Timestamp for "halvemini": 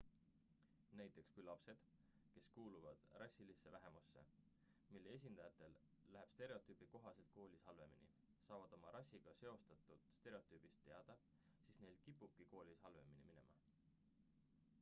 7.69-8.09, 12.89-13.27